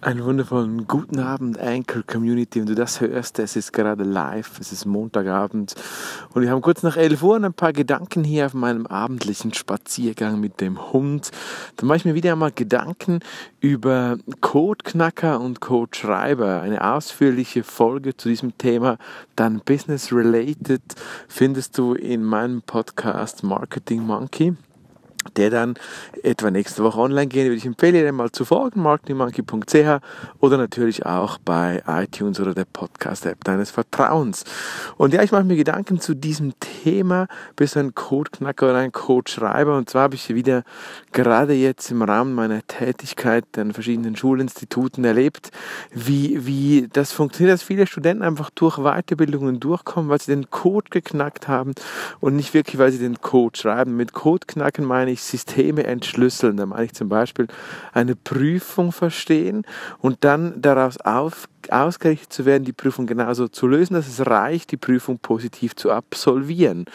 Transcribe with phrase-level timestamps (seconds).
[0.00, 2.60] Einen wundervollen guten Abend, Anchor Community.
[2.60, 5.74] Wenn du das hörst, es ist gerade live, es ist Montagabend
[6.32, 10.38] und wir haben kurz nach 11 Uhr ein paar Gedanken hier auf meinem abendlichen Spaziergang
[10.38, 11.32] mit dem Hund.
[11.76, 13.20] Da mache ich mir wieder einmal Gedanken
[13.60, 16.60] über Codeknacker und Codeschreiber.
[16.62, 18.98] Eine ausführliche Folge zu diesem Thema,
[19.34, 20.82] dann Business Related,
[21.26, 24.54] findest du in meinem Podcast Marketing Monkey
[25.36, 25.74] der dann
[26.22, 30.00] etwa nächste Woche online gehen, würde ich empfehlen, dir mal zu folgen, marketingmonkey.ch
[30.40, 34.44] oder natürlich auch bei iTunes oder der Podcast-App deines Vertrauens.
[34.96, 37.26] Und ja, ich mache mir Gedanken zu diesem Thema,
[37.56, 39.76] bist du ein Codeknacker oder ein Codeschreiber?
[39.76, 40.64] Und zwar habe ich wieder
[41.12, 45.50] gerade jetzt im Rahmen meiner Tätigkeit an verschiedenen Schulinstituten erlebt,
[45.92, 50.90] wie, wie das funktioniert, dass viele Studenten einfach durch Weiterbildungen durchkommen, weil sie den Code
[50.90, 51.72] geknackt haben
[52.20, 53.96] und nicht wirklich, weil sie den Code schreiben.
[53.96, 56.56] Mit Code knacken meine ich ich Systeme entschlüsseln.
[56.56, 57.48] Da meine ich zum Beispiel
[57.92, 59.64] eine Prüfung verstehen
[59.98, 64.72] und dann daraus auf, ausgerichtet zu werden, die Prüfung genauso zu lösen, dass es reicht,
[64.72, 66.86] die Prüfung positiv zu absolvieren.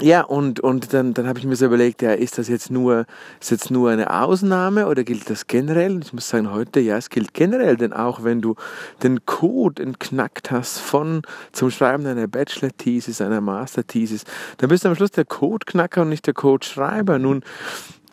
[0.00, 3.04] Ja, und, und dann, dann habe ich mir so überlegt, ja, ist das jetzt nur,
[3.40, 5.98] ist jetzt nur eine Ausnahme oder gilt das generell?
[6.00, 8.54] Ich muss sagen, heute, ja, es gilt generell, denn auch wenn du
[9.02, 14.22] den Code entknackt hast von, zum Schreiben einer Bachelor-Thesis, einer Master-Thesis,
[14.58, 17.18] dann bist du am Schluss der Codeknacker und nicht der Codeschreiber.
[17.18, 17.42] Nun,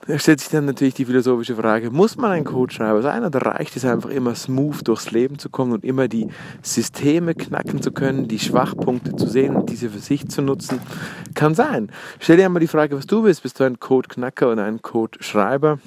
[0.07, 3.75] da stellt sich dann natürlich die philosophische Frage, muss man ein Codeschreiber sein oder reicht
[3.75, 6.27] es einfach immer smooth durchs Leben zu kommen und immer die
[6.61, 10.79] Systeme knacken zu können, die Schwachpunkte zu sehen und diese für sich zu nutzen?
[11.33, 11.91] Kann sein.
[12.19, 13.43] Stell dir einmal die Frage, was du bist.
[13.43, 15.79] Bist du ein Codeknacker oder ein Codeschreiber?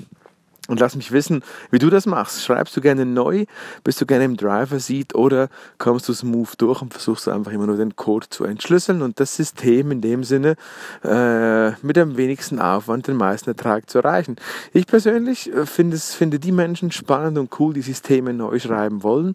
[0.68, 2.44] Und lass mich wissen, wie du das machst.
[2.44, 3.46] Schreibst du gerne neu?
[3.84, 5.14] Bist du gerne im Driver-Seat?
[5.14, 9.18] Oder kommst du smooth durch und versuchst einfach immer nur den Code zu entschlüsseln und
[9.18, 10.56] das System in dem Sinne
[11.02, 14.36] äh, mit am wenigsten Aufwand den meisten Ertrag zu erreichen?
[14.74, 19.02] Ich persönlich äh, finde, es, finde die Menschen spannend und cool, die Systeme neu schreiben
[19.02, 19.34] wollen.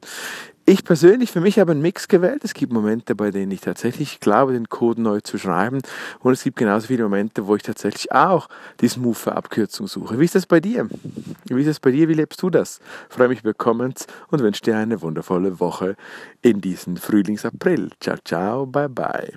[0.65, 2.45] Ich persönlich für mich habe einen Mix gewählt.
[2.45, 5.81] Es gibt Momente, bei denen ich tatsächlich glaube, den Code neu zu schreiben.
[6.21, 8.47] Und es gibt genauso viele Momente, wo ich tatsächlich auch
[8.79, 10.17] die smooth Abkürzung suche.
[10.19, 10.87] Wie ist das bei dir?
[11.49, 12.07] Wie ist das bei dir?
[12.07, 12.79] Wie lebst du das?
[13.09, 15.97] Freue mich über Comments und wünsche dir eine wundervolle Woche
[16.41, 17.89] in diesem Frühlingsapril.
[17.99, 19.33] Ciao, ciao, bye, bye.